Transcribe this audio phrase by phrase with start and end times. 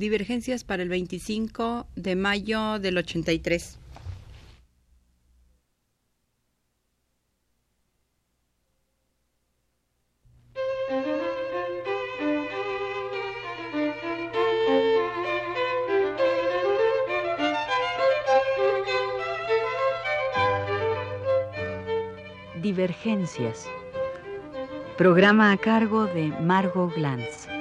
[0.00, 3.78] Divergencias para el 25 de mayo del 83.
[22.62, 23.66] Divergencias.
[24.96, 27.59] Programa a cargo de Margot Glantz.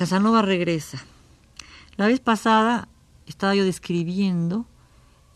[0.00, 0.98] Casanova regresa.
[1.98, 2.88] La vez pasada
[3.26, 4.64] estaba yo describiendo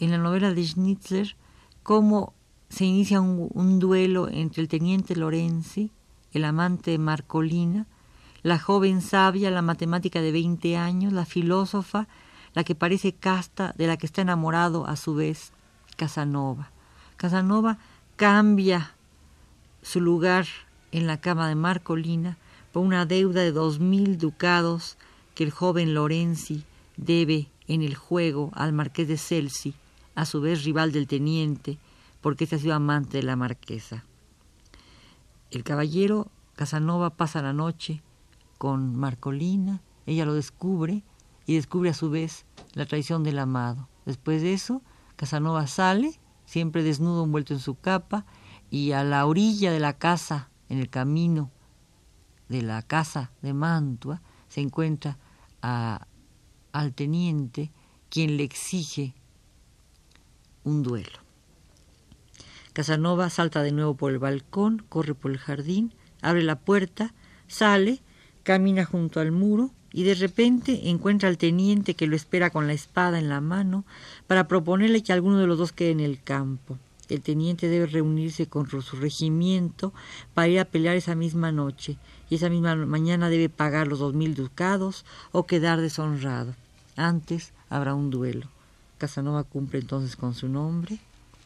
[0.00, 1.36] en la novela de Schnitzler
[1.82, 2.32] cómo
[2.70, 5.92] se inicia un, duelo entre el teniente Lorenzi,
[6.32, 7.86] el amante de Marcolina,
[8.42, 12.08] la joven sabia, la matemática de 20 años, la filósofa,
[12.54, 15.52] la que parece casta, de la que está enamorado a su vez
[15.96, 16.70] Casanova.
[17.18, 17.76] Casanova
[18.16, 18.94] cambia
[19.82, 20.46] su lugar
[20.90, 22.38] en la cama de Marcolina
[22.74, 24.96] por una deuda de dos mil ducados
[25.36, 26.64] que el joven Lorenzi
[26.96, 29.74] debe en el juego al marqués de Celsi,
[30.16, 31.78] a su vez rival del teniente,
[32.20, 34.04] porque este ha sido amante de la marquesa.
[35.52, 38.02] El caballero Casanova pasa la noche
[38.58, 41.04] con Marcolina, ella lo descubre
[41.46, 43.88] y descubre a su vez la traición del amado.
[44.04, 44.82] Después de eso,
[45.14, 48.26] Casanova sale, siempre desnudo envuelto en su capa,
[48.68, 51.52] y a la orilla de la casa, en el camino
[52.48, 55.18] de la casa de Mantua se encuentra
[55.60, 57.70] al teniente
[58.10, 59.14] quien le exige
[60.62, 61.18] un duelo.
[62.72, 67.14] Casanova salta de nuevo por el balcón, corre por el jardín, abre la puerta,
[67.46, 68.00] sale,
[68.42, 72.72] camina junto al muro y de repente encuentra al teniente que lo espera con la
[72.72, 73.84] espada en la mano
[74.26, 76.78] para proponerle que alguno de los dos quede en el campo.
[77.08, 79.92] El teniente debe reunirse con su regimiento
[80.32, 81.98] para ir a pelear esa misma noche
[82.30, 86.54] y esa misma mañana debe pagar los dos mil ducados o quedar deshonrado.
[86.96, 88.48] Antes habrá un duelo.
[88.98, 90.98] Casanova cumple entonces con su nombre,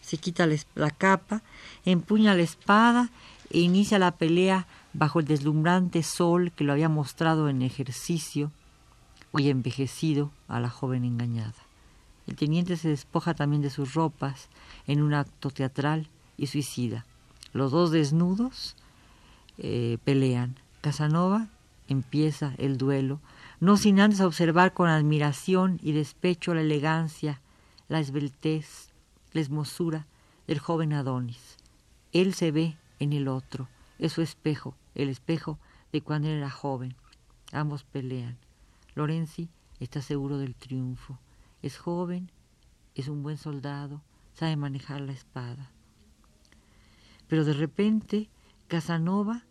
[0.00, 1.42] se quita la capa,
[1.84, 3.10] empuña la espada
[3.50, 8.50] e inicia la pelea bajo el deslumbrante sol que lo había mostrado en ejercicio,
[9.32, 11.71] hoy envejecido a la joven engañada.
[12.26, 14.48] El teniente se despoja también de sus ropas
[14.86, 17.04] en un acto teatral y suicida.
[17.52, 18.76] Los dos desnudos
[19.58, 20.56] eh, pelean.
[20.80, 21.48] Casanova
[21.88, 23.20] empieza el duelo,
[23.60, 27.40] no sin antes observar con admiración y despecho la elegancia,
[27.88, 28.88] la esbeltez,
[29.32, 30.06] la hermosura
[30.46, 31.56] del joven Adonis.
[32.12, 33.68] Él se ve en el otro,
[33.98, 35.58] es su espejo, el espejo
[35.92, 36.94] de cuando era joven.
[37.52, 38.38] Ambos pelean.
[38.94, 39.48] Lorenzi
[39.80, 41.18] está seguro del triunfo.
[41.62, 42.30] Es joven,
[42.94, 44.02] es un buen soldado,
[44.34, 45.70] sabe manejar la espada.
[47.28, 48.28] Pero de repente
[48.68, 49.44] Casanova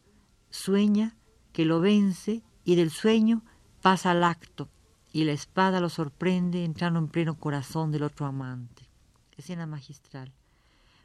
[0.50, 1.16] sueña
[1.54, 3.44] que lo vence y del sueño
[3.82, 4.70] pasa al acto
[5.14, 8.84] y la espada lo sorprende entrando en pleno corazón del otro amante.
[9.38, 10.32] Escena magistral.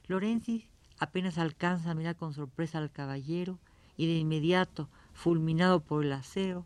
[0.07, 0.67] Lorenzi
[0.99, 3.59] apenas alcanza a mirar con sorpresa al caballero
[3.97, 6.65] y de inmediato, fulminado por el acero,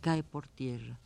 [0.00, 0.98] cae por tierra.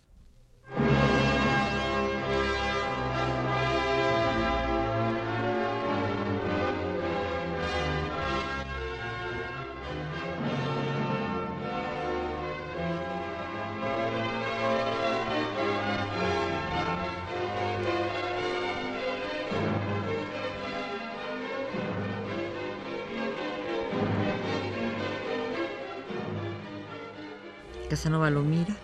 [27.95, 28.75] Casanova lo mira,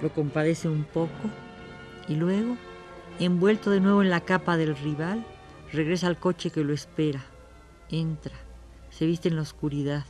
[0.00, 1.28] lo compadece un poco
[2.08, 2.56] y luego,
[3.20, 5.22] envuelto de nuevo en la capa del rival,
[5.70, 7.22] regresa al coche que lo espera.
[7.90, 8.32] Entra,
[8.88, 10.06] se viste en la oscuridad,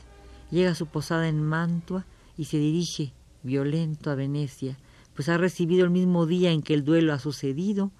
[0.51, 2.05] llega a su posada en Mantua
[2.37, 4.77] y se dirige, violento, a Venecia,
[5.13, 7.91] pues ha recibido el mismo día en que el duelo ha sucedido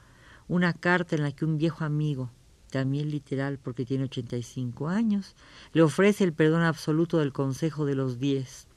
[0.47, 2.31] una carta en la que un viejo amigo,
[2.71, 5.35] también literal porque tiene 85 años,
[5.73, 8.69] le ofrece el perdón absoluto del Consejo de los Diez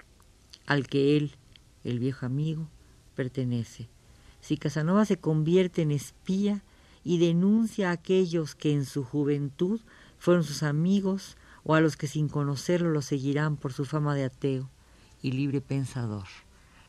[0.67, 1.37] al que él,
[1.91, 2.69] el viejo amigo,
[3.15, 3.89] pertenece.
[4.41, 6.63] Si Casanova se convierte en espía
[7.05, 9.81] y denuncia a aquellos que en su juventud
[10.19, 14.25] fueron sus amigos o a los que sin conocerlo lo seguirán por su fama de
[14.25, 14.71] ateo
[15.23, 16.27] y libre pensador.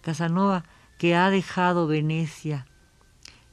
[0.02, 0.66] Casanova,
[0.98, 2.66] que ha dejado Venecia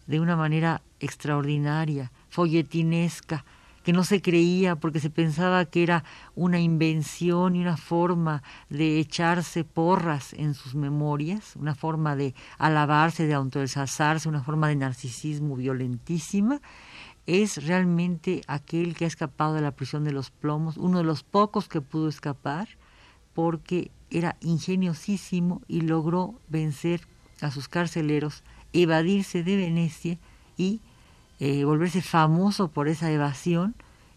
[0.06, 3.44] de una manera extraordinaria, folletinesca,
[3.84, 6.04] que no se creía porque se pensaba que era
[6.34, 13.26] una invención y una forma de echarse porras en sus memorias, una forma de alabarse,
[13.26, 16.62] de autoexalzarse, una forma de narcisismo violentísima,
[17.26, 21.22] es realmente aquel que ha escapado de la prisión de los plomos, uno de los
[21.22, 22.68] pocos que pudo escapar,
[23.34, 27.02] porque era ingeniosísimo y logró vencer
[27.42, 30.18] a sus carceleros, evadirse de Venecia
[30.56, 30.80] y
[31.40, 33.74] eh, volverse famoso por esa evasión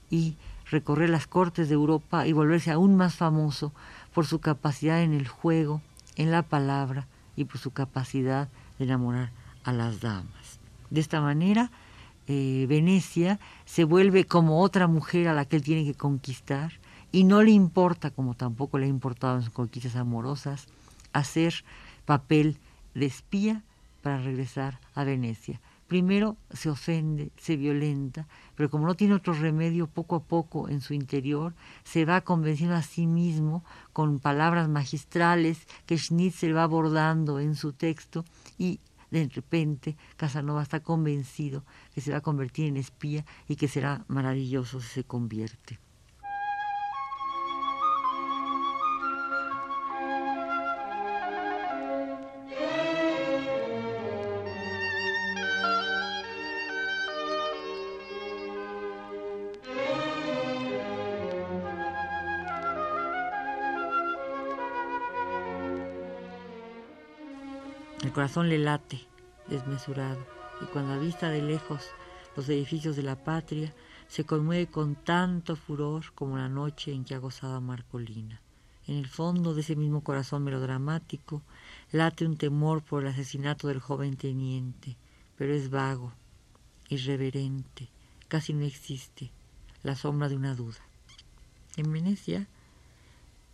[0.09, 0.35] y
[0.69, 3.71] recorrer las cortes de Europa y volverse aún más famoso
[4.13, 5.81] por su capacidad en el juego,
[6.15, 9.31] en la palabra y por su capacidad de enamorar
[9.63, 10.59] a las damas.
[10.89, 11.71] De esta manera,
[12.27, 16.73] eh, Venecia se vuelve como otra mujer a la que él tiene que conquistar
[17.11, 20.67] y no le importa, como tampoco le ha importado en sus conquistas amorosas,
[21.13, 21.63] hacer
[22.05, 22.57] papel
[22.95, 23.63] de espía
[24.01, 25.59] para regresar a Venecia.
[25.87, 30.81] Primero se ofende, se violenta, pero como no tiene otro remedio, poco a poco en
[30.81, 31.55] su interior
[31.85, 33.63] se va convenciendo a sí mismo
[33.93, 38.25] con palabras magistrales que Schnitzel va abordando en su texto
[38.57, 38.81] y
[39.11, 41.63] de repente Casanova está convencido
[41.95, 45.79] que se va a convertir en espía y que será maravilloso si se convierte.
[68.07, 69.01] El corazón le late,
[69.49, 70.25] desmesurado,
[70.61, 71.89] y cuando avista de lejos
[72.37, 73.75] los edificios de la patria,
[74.07, 78.39] se conmueve con tanto furor como la noche en que ha gozado a Marcolina.
[78.85, 81.41] En el fondo de ese mismo corazón melodramático
[81.91, 84.95] late un temor por el asesinato del joven teniente,
[85.35, 86.13] pero es vago,
[86.87, 87.89] irreverente,
[88.29, 89.31] casi no existe,
[89.83, 90.79] la sombra de una duda.
[91.75, 92.47] En Venecia,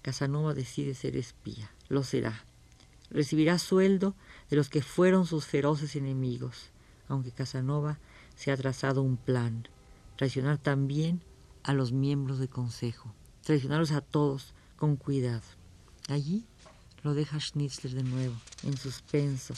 [0.04, 2.46] Casanova decide ser espía, lo será.
[3.14, 4.16] Recibirá sueldo
[4.50, 6.72] de los que fueron sus feroces enemigos,
[7.08, 8.00] aunque Casanova
[8.36, 9.68] se ha trazado un plan,
[10.18, 11.22] traicionar también
[11.64, 13.14] a los miembros del Consejo,
[13.44, 15.44] traicionarlos a todos con cuidado.
[16.10, 16.46] Allí
[17.04, 19.54] lo deja Schnitzler de nuevo, en suspenso,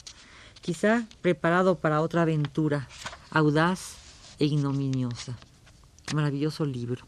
[0.60, 2.88] quizá preparado para otra aventura,
[3.30, 3.96] audaz
[4.38, 5.36] e ignominiosa.
[6.14, 7.06] Maravilloso libro.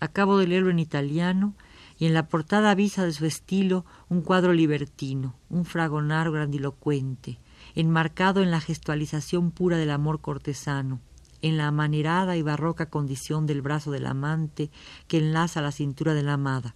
[0.00, 1.54] Acabo de leerlo en italiano
[2.02, 7.38] y en la portada avisa de su estilo un cuadro libertino, un fragonar grandilocuente,
[7.76, 10.98] enmarcado en la gestualización pura del amor cortesano,
[11.42, 14.68] en la amanerada y barroca condición del brazo del amante
[15.06, 16.74] que enlaza la cintura de la amada,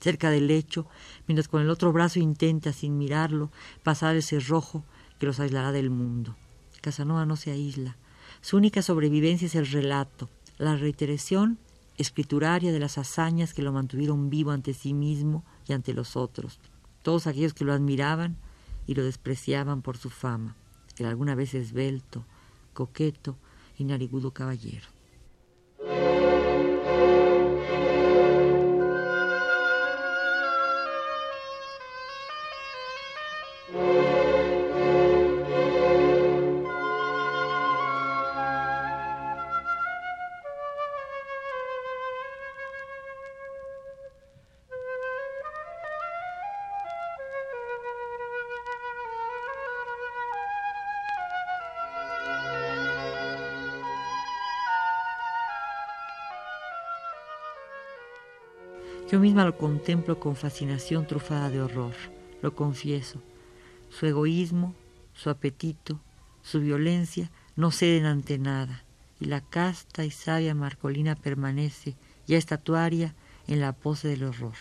[0.00, 0.86] cerca del lecho,
[1.26, 3.50] mientras con el otro brazo intenta, sin mirarlo,
[3.82, 4.84] pasar el cerrojo
[5.18, 6.36] que los aislará del mundo.
[6.82, 7.96] Casanova no se aísla.
[8.42, 10.28] Su única sobrevivencia es el relato,
[10.58, 11.58] la reiteración
[11.98, 16.60] escrituraria de las hazañas que lo mantuvieron vivo ante sí mismo y ante los otros,
[17.02, 18.36] todos aquellos que lo admiraban
[18.86, 20.56] y lo despreciaban por su fama,
[20.96, 22.24] el alguna vez esbelto,
[22.72, 23.36] coqueto
[23.76, 24.86] y narigudo caballero.
[59.10, 61.94] Yo misma lo contemplo con fascinación trufada de horror,
[62.42, 63.22] lo confieso.
[63.88, 64.74] Su egoísmo,
[65.14, 65.98] su apetito,
[66.42, 68.84] su violencia no ceden ante nada,
[69.18, 71.96] y la casta y sabia Marcolina permanece,
[72.26, 73.14] ya estatuaria,
[73.46, 74.52] en la pose del horror.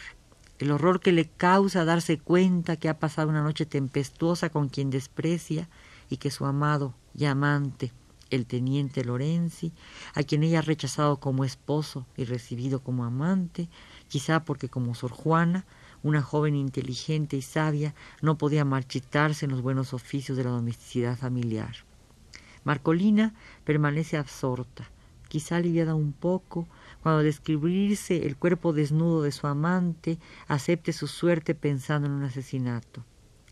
[0.60, 4.90] El horror que le causa darse cuenta que ha pasado una noche tempestuosa con quien
[4.90, 5.68] desprecia
[6.10, 7.92] y que su amado y amante,
[8.30, 9.74] el teniente Lorenzi,
[10.14, 13.70] a quien ella ha rechazado como esposo y recibido como amante,
[14.08, 15.66] quizá porque como Sor Juana,
[16.04, 21.18] una joven inteligente y sabia, no podía marchitarse en los buenos oficios de la domesticidad
[21.18, 21.76] familiar.
[22.64, 23.34] Marcolina
[23.64, 24.90] permanece absorta,
[25.28, 26.68] quizá aliviada un poco,
[27.02, 32.24] cuando al descubrirse el cuerpo desnudo de su amante, acepte su suerte pensando en un
[32.24, 33.04] asesinato.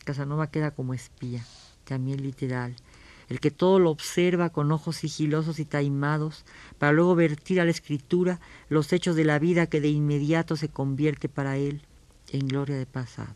[0.04, 1.44] Casanova queda como espía,
[1.84, 2.76] también literal,
[3.30, 6.46] el que todo lo observa con ojos sigilosos y taimados,
[6.78, 8.40] para luego vertir a la escritura
[8.70, 11.82] los hechos de la vida que de inmediato se convierte para él
[12.32, 13.36] en gloria de pasado.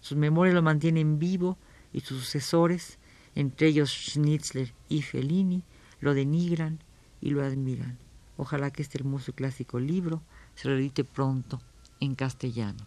[0.00, 1.58] Sus memorias lo mantienen vivo
[1.92, 2.98] y sus sucesores,
[3.34, 5.62] entre ellos Schnitzler y Fellini,
[6.00, 6.80] lo denigran
[7.20, 7.98] y lo admiran.
[8.36, 10.22] Ojalá que este hermoso y clásico libro
[10.54, 11.60] se lo edite pronto
[12.00, 12.86] en castellano.